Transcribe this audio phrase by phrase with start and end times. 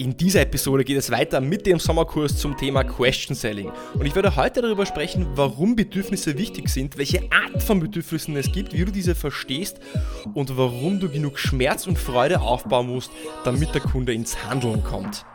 [0.00, 3.70] In dieser Episode geht es weiter mit dem Sommerkurs zum Thema Question Selling.
[3.92, 8.50] Und ich werde heute darüber sprechen, warum Bedürfnisse wichtig sind, welche Art von Bedürfnissen es
[8.50, 9.78] gibt, wie du diese verstehst
[10.32, 13.10] und warum du genug Schmerz und Freude aufbauen musst,
[13.44, 15.26] damit der Kunde ins Handeln kommt.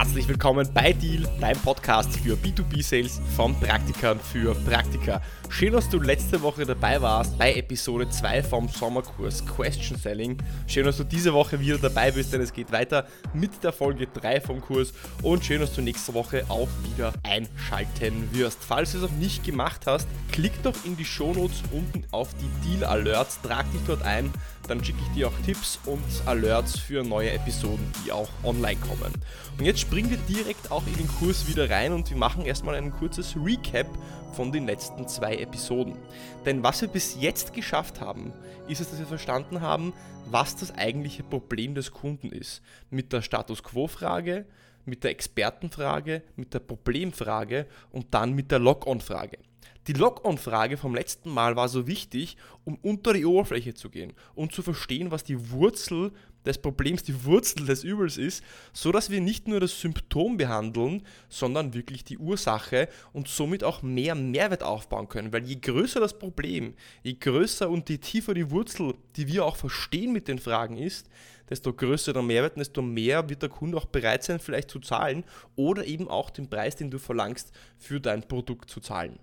[0.00, 5.20] Herzlich willkommen bei Deal, deinem Podcast für B2B-Sales von Praktikern für Praktika.
[5.50, 10.38] Schön, dass du letzte Woche dabei warst bei Episode 2 vom Sommerkurs Question Selling.
[10.66, 14.06] Schön, dass du diese Woche wieder dabei bist, denn es geht weiter mit der Folge
[14.06, 18.64] 3 vom Kurs und schön, dass du nächste Woche auch wieder einschalten wirst.
[18.64, 22.48] Falls du es noch nicht gemacht hast, klick doch in die Shownotes unten auf die
[22.66, 24.32] Deal Alerts, trag dich dort ein,
[24.70, 29.12] dann schicke ich dir auch Tipps und Alerts für neue Episoden, die auch online kommen.
[29.58, 32.76] Und jetzt springen wir direkt auch in den Kurs wieder rein und wir machen erstmal
[32.76, 33.88] ein kurzes Recap
[34.32, 35.96] von den letzten zwei Episoden.
[36.46, 38.32] Denn was wir bis jetzt geschafft haben,
[38.68, 39.92] ist es, dass wir verstanden haben,
[40.26, 42.62] was das eigentliche Problem des Kunden ist.
[42.90, 44.46] Mit der Status Quo-Frage,
[44.84, 49.38] mit der Expertenfrage, mit der Problemfrage und dann mit der Log-on-Frage.
[49.86, 54.52] Die Log-on-Frage vom letzten Mal war so wichtig, um unter die Oberfläche zu gehen und
[54.52, 56.12] zu verstehen, was die Wurzel
[56.44, 61.02] des Problems, die Wurzel des Übels ist, so dass wir nicht nur das Symptom behandeln,
[61.28, 65.32] sondern wirklich die Ursache und somit auch mehr Mehrwert aufbauen können.
[65.32, 69.56] Weil je größer das Problem, je größer und je tiefer die Wurzel, die wir auch
[69.56, 71.08] verstehen mit den Fragen ist,
[71.48, 75.24] desto größer der Mehrwert, desto mehr wird der Kunde auch bereit sein, vielleicht zu zahlen
[75.56, 79.18] oder eben auch den Preis, den du verlangst, für dein Produkt zu zahlen.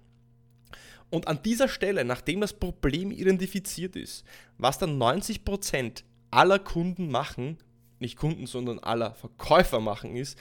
[1.09, 4.25] Und an dieser Stelle, nachdem das Problem identifiziert ist,
[4.57, 7.57] was dann 90% aller Kunden machen,
[7.99, 10.37] nicht Kunden, sondern aller Verkäufer machen, ist,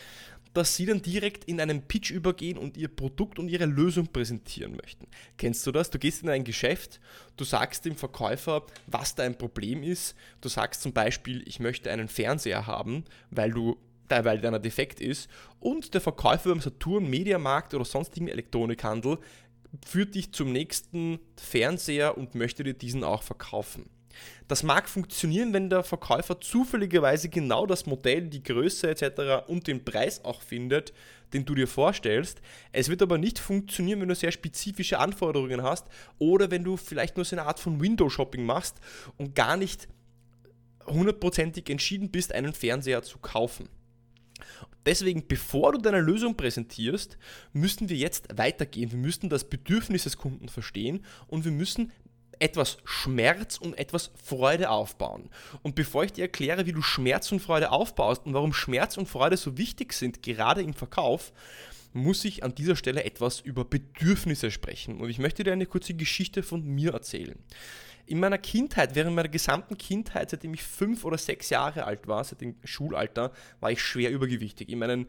[0.56, 4.74] dass sie dann direkt in einen Pitch übergehen und ihr Produkt und ihre Lösung präsentieren
[4.76, 5.06] möchten.
[5.36, 5.90] Kennst du das?
[5.90, 6.98] Du gehst in ein Geschäft,
[7.36, 10.16] du sagst dem Verkäufer, was dein Problem ist.
[10.40, 13.76] Du sagst zum Beispiel, ich möchte einen Fernseher haben, weil du
[14.08, 15.28] weil deiner defekt ist
[15.58, 19.18] und der Verkäufer beim Saturn, Mediamarkt oder sonstigen Elektronikhandel
[19.84, 23.88] führt dich zum nächsten Fernseher und möchte dir diesen auch verkaufen.
[24.48, 29.48] Das mag funktionieren, wenn der Verkäufer zufälligerweise genau das Modell, die Größe etc.
[29.48, 30.92] und den Preis auch findet,
[31.32, 32.40] den du dir vorstellst.
[32.72, 35.86] Es wird aber nicht funktionieren, wenn du sehr spezifische Anforderungen hast
[36.18, 38.76] oder wenn du vielleicht nur so eine Art von Window-Shopping machst
[39.16, 39.88] und gar nicht
[40.86, 43.68] hundertprozentig entschieden bist, einen Fernseher zu kaufen.
[44.86, 47.18] Deswegen, bevor du deine Lösung präsentierst,
[47.52, 48.92] müssen wir jetzt weitergehen.
[48.92, 51.92] Wir müssen das Bedürfnis des Kunden verstehen und wir müssen
[52.38, 55.30] etwas Schmerz und etwas Freude aufbauen.
[55.62, 59.08] Und bevor ich dir erkläre, wie du Schmerz und Freude aufbaust und warum Schmerz und
[59.08, 61.32] Freude so wichtig sind, gerade im Verkauf,
[61.92, 65.00] muss ich an dieser Stelle etwas über Bedürfnisse sprechen.
[65.00, 67.38] Und ich möchte dir eine kurze Geschichte von mir erzählen.
[68.06, 72.22] In meiner Kindheit, während meiner gesamten Kindheit, seitdem ich fünf oder sechs Jahre alt war,
[72.22, 74.68] seit dem Schulalter, war ich schwer übergewichtig.
[74.68, 75.06] In meinen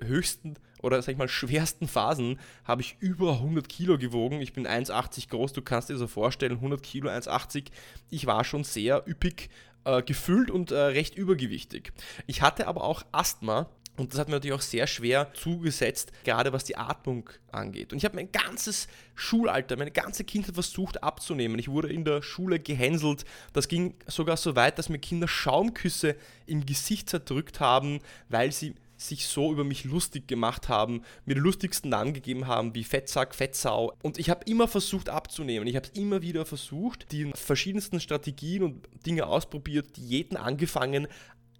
[0.00, 4.40] höchsten oder sag ich mal schwersten Phasen habe ich über 100 Kilo gewogen.
[4.40, 7.66] Ich bin 1,80 groß, du kannst dir so vorstellen, 100 Kilo, 1,80.
[8.10, 9.48] Ich war schon sehr üppig
[9.84, 11.92] äh, gefüllt und äh, recht übergewichtig.
[12.26, 16.52] Ich hatte aber auch Asthma und das hat mir natürlich auch sehr schwer zugesetzt, gerade
[16.52, 17.92] was die Atmung angeht.
[17.92, 21.58] Und ich habe mein ganzes Schulalter, meine ganze Kindheit versucht abzunehmen.
[21.58, 23.24] Ich wurde in der Schule gehänselt.
[23.52, 26.16] Das ging sogar so weit, dass mir Kinder Schaumküsse
[26.46, 31.40] im Gesicht zerdrückt haben, weil sie sich so über mich lustig gemacht haben, mir die
[31.40, 33.92] lustigsten Namen gegeben haben, wie Fettsack, Fettsau.
[34.02, 35.66] Und ich habe immer versucht abzunehmen.
[35.66, 41.08] Ich habe es immer wieder versucht, die verschiedensten Strategien und Dinge ausprobiert, Diäten angefangen,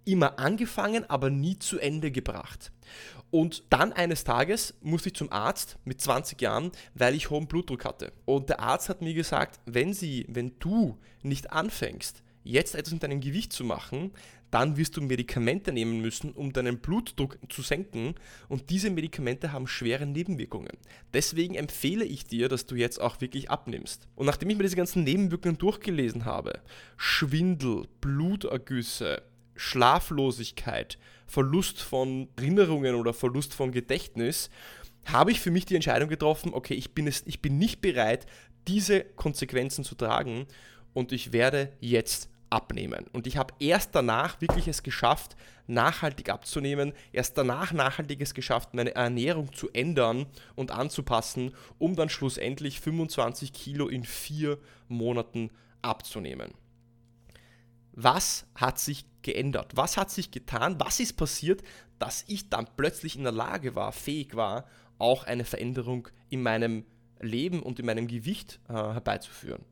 [0.05, 2.71] immer angefangen, aber nie zu Ende gebracht.
[3.31, 7.85] Und dann eines Tages musste ich zum Arzt mit 20 Jahren, weil ich hohen Blutdruck
[7.85, 8.13] hatte.
[8.25, 13.03] Und der Arzt hat mir gesagt, wenn sie, wenn du nicht anfängst, jetzt etwas mit
[13.03, 14.11] deinem Gewicht zu machen,
[14.53, 18.13] dann wirst du Medikamente nehmen müssen, um deinen Blutdruck zu senken
[18.49, 20.77] und diese Medikamente haben schwere Nebenwirkungen.
[21.11, 24.07] Deswegen empfehle ich dir, dass du jetzt auch wirklich abnimmst.
[24.13, 26.59] Und nachdem ich mir diese ganzen Nebenwirkungen durchgelesen habe,
[26.97, 29.23] Schwindel, Blutergüsse,
[29.55, 30.97] Schlaflosigkeit,
[31.27, 34.49] Verlust von Erinnerungen oder Verlust von Gedächtnis,
[35.05, 38.25] habe ich für mich die Entscheidung getroffen, okay, ich bin, es, ich bin nicht bereit,
[38.67, 40.45] diese Konsequenzen zu tragen
[40.93, 43.05] und ich werde jetzt abnehmen.
[43.11, 45.35] Und ich habe erst danach wirklich es geschafft,
[45.67, 52.09] nachhaltig abzunehmen, erst danach nachhaltig es geschafft, meine Ernährung zu ändern und anzupassen, um dann
[52.09, 55.49] schlussendlich 25 Kilo in vier Monaten
[55.81, 56.53] abzunehmen.
[57.93, 59.71] Was hat sich geändert?
[59.75, 60.79] Was hat sich getan?
[60.79, 61.63] Was ist passiert,
[61.99, 64.65] dass ich dann plötzlich in der Lage war, fähig war,
[64.97, 66.85] auch eine Veränderung in meinem
[67.21, 69.63] Leben und in meinem Gewicht äh, herbeizuführen.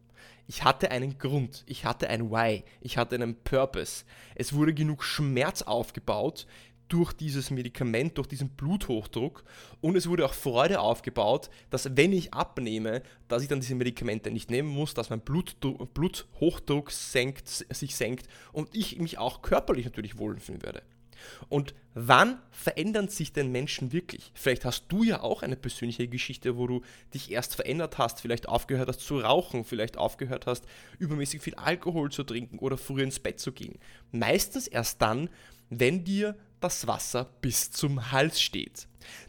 [0.47, 4.06] Ich hatte einen Grund, ich hatte ein Why, ich hatte einen Purpose.
[4.35, 6.45] Es wurde genug Schmerz aufgebaut
[6.92, 9.46] durch dieses Medikament, durch diesen Bluthochdruck
[9.80, 14.30] und es wurde auch Freude aufgebaut, dass wenn ich abnehme, dass ich dann diese Medikamente
[14.30, 19.86] nicht nehmen muss, dass mein Blutdruck, Bluthochdruck senkt, sich senkt und ich mich auch körperlich
[19.86, 20.84] natürlich wohlfühlen werde.
[21.48, 24.32] Und wann verändern sich denn Menschen wirklich?
[24.34, 26.82] Vielleicht hast du ja auch eine persönliche Geschichte, wo du
[27.14, 30.66] dich erst verändert hast, vielleicht aufgehört hast zu rauchen, vielleicht aufgehört hast,
[31.00, 33.78] übermäßig viel Alkohol zu trinken oder früher ins Bett zu gehen.
[34.12, 35.30] Meistens erst dann,
[35.70, 38.88] wenn dir das Wasser bis zum Hals steht.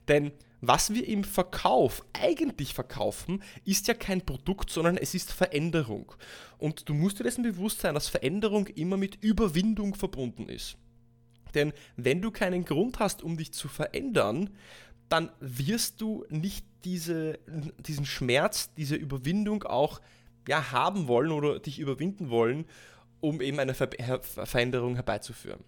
[0.08, 6.12] Denn was wir im Verkauf eigentlich verkaufen, ist ja kein Produkt, sondern es ist Veränderung.
[6.56, 10.76] Und du musst dir dessen bewusst sein, dass Veränderung immer mit Überwindung verbunden ist.
[11.54, 14.50] Denn wenn du keinen Grund hast, um dich zu verändern,
[15.08, 17.40] dann wirst du nicht diese,
[17.84, 20.00] diesen Schmerz, diese Überwindung auch
[20.46, 22.66] ja, haben wollen oder dich überwinden wollen
[23.22, 23.88] um eben eine Ver
[24.20, 25.62] Veränderung herbeizuführen.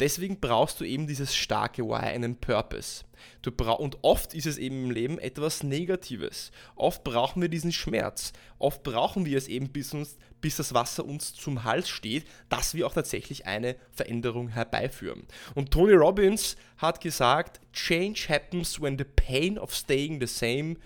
[0.00, 3.04] Deswegen brauchst du eben dieses starke Why, einen Purpose.
[3.42, 6.50] Du und oft ist es eben im Leben etwas Negatives.
[6.74, 8.32] Oft brauchen wir diesen Schmerz.
[8.58, 12.74] Oft brauchen wir es eben, bis, uns, bis das Wasser uns zum Hals steht, dass
[12.74, 15.26] wir auch tatsächlich eine Veränderung herbeiführen.
[15.54, 20.76] Und Tony Robbins hat gesagt, Change happens when the pain of staying the same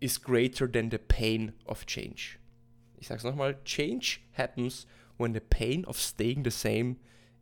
[0.00, 2.38] is greater than the pain of change.
[2.98, 6.96] Ich sage es nochmal, Change happens when when the pain of staying the same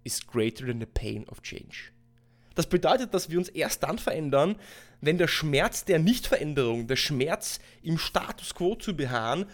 [0.05, 1.93] is greater than the pain of change.
[2.55, 4.57] Das bedeutet, dass wir uns erst dann verändern,
[5.01, 9.47] wenn der Schmerz der Nichtveränderung, der Schmerz im Status quo zu beharren,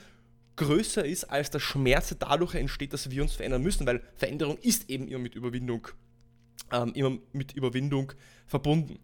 [0.56, 4.56] größer ist als der Schmerz, der dadurch entsteht, dass wir uns verändern müssen, weil Veränderung
[4.58, 5.88] ist eben immer mit Überwindung,
[6.72, 8.12] ähm, immer mit Überwindung
[8.46, 8.98] verbunden.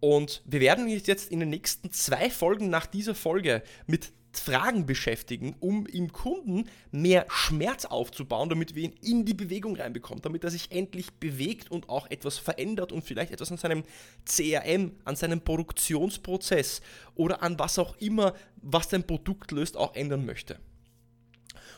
[0.00, 5.56] Und wir werden jetzt in den nächsten zwei Folgen nach dieser Folge mit Fragen beschäftigen,
[5.60, 10.50] um im Kunden mehr Schmerz aufzubauen, damit wir ihn in die Bewegung reinbekommen, damit er
[10.50, 13.84] sich endlich bewegt und auch etwas verändert und vielleicht etwas an seinem
[14.24, 16.82] CRM, an seinem Produktionsprozess
[17.14, 20.58] oder an was auch immer, was dein Produkt löst, auch ändern möchte.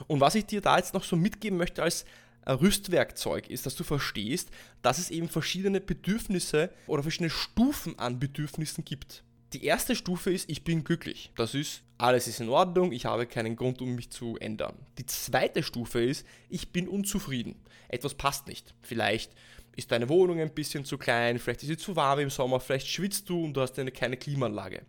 [0.06, 2.04] Und was ich dir da jetzt noch so mitgeben möchte als
[2.46, 4.50] Rüstwerkzeug ist, dass du verstehst,
[4.82, 9.22] dass es eben verschiedene Bedürfnisse oder verschiedene Stufen an Bedürfnissen gibt.
[9.52, 11.32] Die erste Stufe ist, ich bin glücklich.
[11.36, 14.76] Das ist, alles ist in Ordnung, ich habe keinen Grund, um mich zu ändern.
[14.96, 17.56] Die zweite Stufe ist, ich bin unzufrieden.
[17.88, 18.74] Etwas passt nicht.
[18.80, 19.32] Vielleicht
[19.74, 22.86] ist deine Wohnung ein bisschen zu klein, vielleicht ist sie zu warm im Sommer, vielleicht
[22.86, 24.82] schwitzt du und du hast eine, keine Klimaanlage.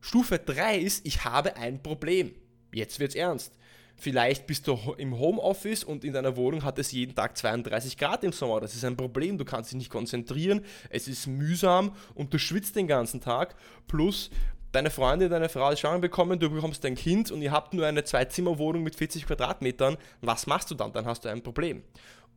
[0.00, 2.34] Stufe 3 ist, ich habe ein Problem.
[2.72, 3.54] Jetzt wird's ernst.
[3.96, 8.24] Vielleicht bist du im Homeoffice und in deiner Wohnung hat es jeden Tag 32 Grad
[8.24, 8.60] im Sommer.
[8.60, 9.38] Das ist ein Problem.
[9.38, 10.62] Du kannst dich nicht konzentrieren.
[10.90, 13.54] Es ist mühsam und du schwitzt den ganzen Tag.
[13.86, 14.30] Plus
[14.72, 17.86] deine Freundin, deine Frau ist schwanger bekommen, du bekommst ein Kind und ihr habt nur
[17.86, 19.96] eine Zwei-Zimmer-Wohnung mit 40 Quadratmetern.
[20.20, 20.92] Was machst du dann?
[20.92, 21.82] Dann hast du ein Problem.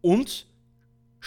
[0.01, 0.45] Und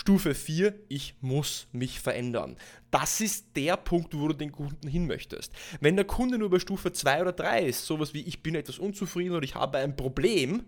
[0.00, 2.56] Stufe 4, ich muss mich verändern.
[2.90, 5.52] Das ist der Punkt, wo du den Kunden hin möchtest.
[5.82, 8.78] Wenn der Kunde nur bei Stufe 2 oder 3 ist, sowas wie ich bin etwas
[8.78, 10.64] unzufrieden oder ich habe ein Problem,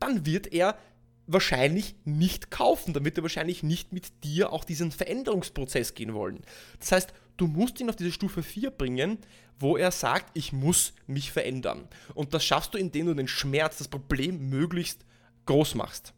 [0.00, 0.78] dann wird er
[1.26, 6.40] wahrscheinlich nicht kaufen, dann wird er wahrscheinlich nicht mit dir auch diesen Veränderungsprozess gehen wollen.
[6.80, 9.18] Das heißt, du musst ihn auf diese Stufe 4 bringen,
[9.58, 11.88] wo er sagt, ich muss mich verändern.
[12.14, 15.04] Und das schaffst du, indem du den Schmerz, das Problem möglichst
[15.44, 16.14] groß machst.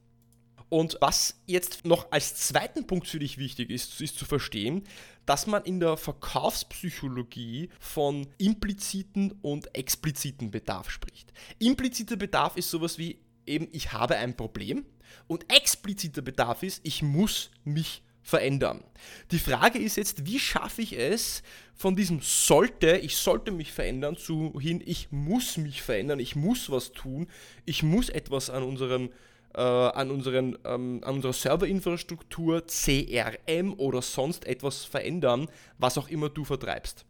[0.68, 4.84] Und was jetzt noch als zweiten Punkt für dich wichtig ist, ist zu verstehen,
[5.24, 11.32] dass man in der Verkaufspsychologie von impliziten und expliziten Bedarf spricht.
[11.58, 14.84] Impliziter Bedarf ist sowas wie eben, ich habe ein Problem
[15.26, 18.84] und expliziter Bedarf ist, ich muss mich verändern.
[19.30, 21.42] Die Frage ist jetzt, wie schaffe ich es
[21.74, 26.68] von diesem sollte, ich sollte mich verändern, zu hin, ich muss mich verändern, ich muss
[26.70, 27.26] was tun,
[27.64, 29.10] ich muss etwas an unserem
[29.54, 36.28] äh, an, unseren, ähm, an unserer Serverinfrastruktur, CRM oder sonst etwas verändern, was auch immer
[36.28, 37.04] du vertreibst.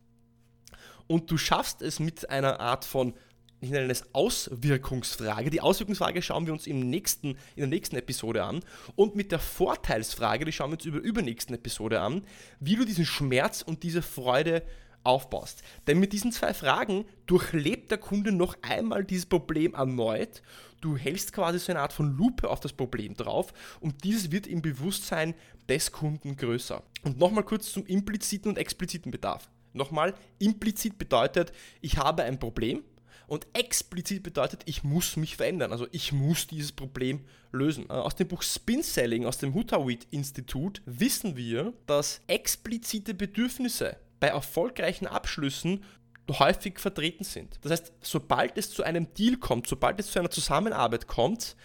[1.07, 3.15] Und du schaffst es mit einer Art von
[3.61, 5.51] ich nenne es Auswirkungsfrage.
[5.51, 8.61] Die Auswirkungsfrage schauen wir uns im nächsten, in der nächsten Episode an.
[8.95, 12.23] Und mit der Vorteilsfrage, die schauen wir uns über übernächsten Episode an,
[12.61, 14.63] wie du diesen Schmerz und diese Freude
[15.09, 15.63] aufbaust.
[15.87, 20.43] Denn mit diesen zwei Fragen durchlebt der Kunde noch einmal dieses Problem erneut.
[20.81, 24.47] Du hältst quasi so eine Art von Lupe auf das Problem drauf und dieses wird
[24.47, 25.35] im Bewusstsein
[25.69, 26.83] des Kunden größer.
[27.03, 29.51] Und nochmal kurz zum impliziten und expliziten Bedarf.
[29.73, 32.85] Nochmal, implizit bedeutet, ich habe ein Problem
[33.27, 35.73] und explizit bedeutet, ich muss mich verändern.
[35.73, 37.87] Also ich muss dieses Problem lösen.
[37.89, 43.97] Äh, aus dem Buch Spin Selling, aus dem Hutawit Institut, wissen wir, dass explizite Bedürfnisse
[44.21, 45.85] bei erfolgreichen Abschlüssen
[46.31, 47.59] häufig vertreten sind.
[47.63, 51.57] Das heißt, sobald es zu einem Deal kommt, sobald es zu einer Zusammenarbeit kommt,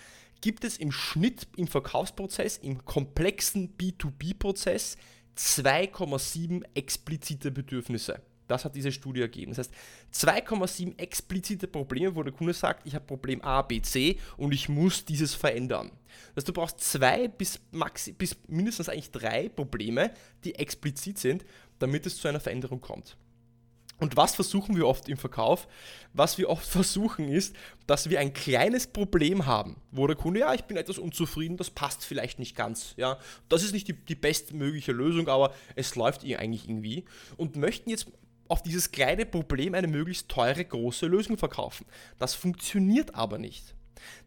[0.42, 4.98] gibt es im Schnitt im Verkaufsprozess, im komplexen B2B-Prozess
[5.38, 8.22] 2,7 explizite Bedürfnisse.
[8.48, 9.54] Das hat diese Studie ergeben.
[9.54, 9.74] Das heißt,
[10.14, 14.68] 2,7 explizite Probleme, wo der Kunde sagt, ich habe Problem A, B, C und ich
[14.68, 15.92] muss dieses verändern.
[16.36, 20.12] Das heißt, du brauchst zwei bis, maxi, bis mindestens eigentlich drei Probleme,
[20.44, 21.46] die explizit sind,
[21.84, 23.18] damit es zu einer Veränderung kommt.
[24.00, 25.68] Und was versuchen wir oft im Verkauf?
[26.14, 27.56] Was wir oft versuchen ist,
[27.88, 31.70] dass wir ein kleines Problem haben, wo der Kunde, ja, ich bin etwas unzufrieden, das
[31.70, 32.94] passt vielleicht nicht ganz.
[32.98, 33.18] Ja,
[33.50, 37.06] das ist nicht die, die bestmögliche Lösung, aber es läuft eigentlich irgendwie.
[37.38, 38.08] Und möchten jetzt
[38.48, 41.86] auf dieses kleine Problem eine möglichst teure, große Lösung verkaufen.
[42.20, 43.76] Das funktioniert aber nicht.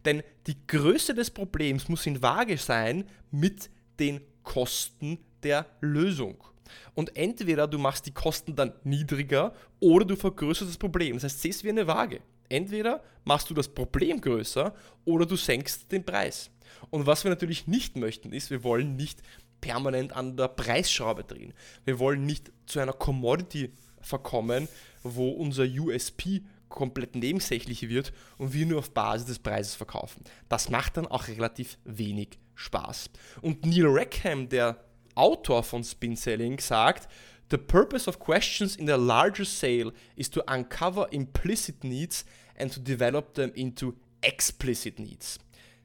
[0.05, 6.43] Denn die Größe des Problems muss in Waage sein mit den Kosten der Lösung.
[6.95, 11.15] Und entweder du machst die Kosten dann niedriger oder du vergrößerst das Problem.
[11.15, 12.21] Das heißt, siehst wie eine Waage.
[12.49, 14.73] Entweder machst du das Problem größer
[15.05, 16.49] oder du senkst den Preis.
[16.89, 19.21] Und was wir natürlich nicht möchten, ist, wir wollen nicht
[19.61, 21.53] permanent an der Preisschraube drehen.
[21.85, 23.71] Wir wollen nicht zu einer Commodity
[24.01, 24.67] verkommen,
[25.03, 30.23] wo unser USP komplett nebensächlich wird und wir nur auf Basis des Preises verkaufen.
[30.49, 33.09] Das macht dann auch relativ wenig Spaß.
[33.41, 34.83] Und Neil Rackham, der
[35.17, 37.07] Autor von Spin Selling, sagt,
[37.49, 42.79] The purpose of questions in a larger sale is to uncover implicit needs and to
[42.79, 45.39] develop them into explicit needs.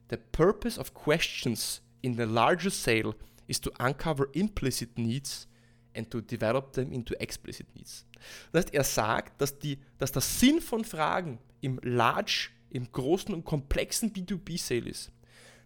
[0.08, 3.14] The purpose of questions in a larger sale
[3.46, 5.46] is to uncover implicit needs
[5.94, 8.06] and to develop them into explicit needs.
[8.52, 13.34] Das heißt, er sagt, dass, die, dass der Sinn von Fragen im large, im großen
[13.34, 15.12] und komplexen B2B-Sale ist,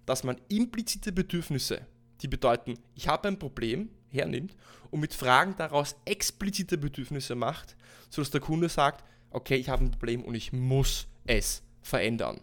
[0.05, 1.87] dass man implizite Bedürfnisse
[2.23, 4.55] die bedeuten, ich habe ein Problem, hernimmt
[4.91, 7.77] und mit Fragen daraus explizite Bedürfnisse macht,
[8.11, 12.41] sodass der Kunde sagt, okay, ich habe ein Problem und ich muss es verändern.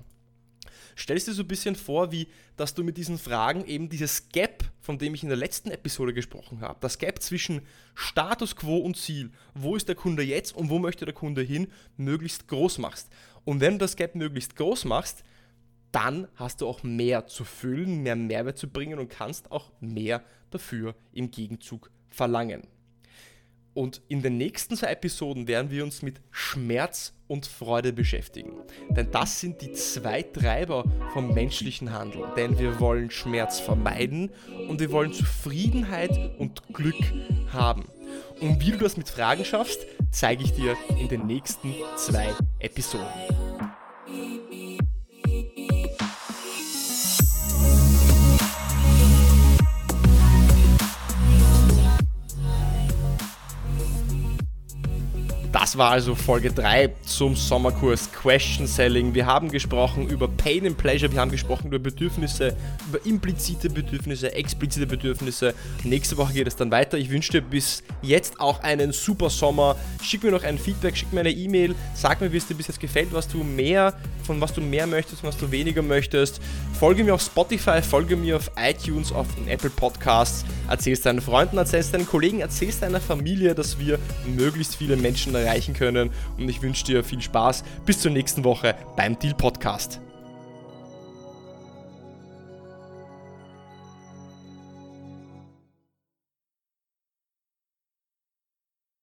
[0.95, 4.63] Stellst dir so ein bisschen vor, wie dass du mit diesen Fragen eben dieses Gap,
[4.79, 7.61] von dem ich in der letzten Episode gesprochen habe, das Gap zwischen
[7.95, 11.67] Status quo und Ziel, wo ist der Kunde jetzt und wo möchte der Kunde hin,
[11.97, 13.09] möglichst groß machst.
[13.43, 15.23] Und wenn du das Gap möglichst groß machst,
[15.93, 20.21] dann hast du auch mehr zu füllen, mehr Mehrwert zu bringen und kannst auch mehr
[20.49, 22.67] dafür im Gegenzug verlangen.
[23.73, 28.53] Und in den nächsten zwei Episoden werden wir uns mit Schmerz und Freude beschäftigen.
[28.89, 30.83] Denn das sind die zwei Treiber
[31.13, 32.29] vom menschlichen Handeln.
[32.37, 34.29] Denn wir wollen Schmerz vermeiden
[34.69, 37.01] und wir wollen Zufriedenheit und Glück
[37.51, 37.85] haben.
[38.39, 43.07] Und wie du das mit Fragen schaffst, zeige ich dir in den nächsten zwei Episoden.
[55.77, 59.13] War also Folge 3 zum Sommerkurs Question Selling.
[59.13, 62.55] Wir haben gesprochen über Pain and Pleasure, wir haben gesprochen über Bedürfnisse,
[62.89, 65.53] über implizite Bedürfnisse, explizite Bedürfnisse.
[65.83, 66.97] Nächste Woche geht es dann weiter.
[66.97, 69.75] Ich wünsche dir bis jetzt auch einen super Sommer.
[70.01, 72.67] Schick mir noch ein Feedback, schick mir eine E-Mail, sag mir, wie es dir bis
[72.67, 73.93] jetzt gefällt, was du mehr,
[74.23, 76.41] von was du mehr möchtest, was du weniger möchtest.
[76.79, 81.57] Folge mir auf Spotify, folge mir auf iTunes, auf Apple Podcasts, erzähl es deinen Freunden,
[81.57, 86.09] erzähl es deinen Kollegen, erzähl es deiner Familie, dass wir möglichst viele Menschen erreichen können.
[86.37, 87.63] Und ich wünsche dir viel Spaß.
[87.85, 90.01] Bis zur nächsten Woche beim Deal Podcast.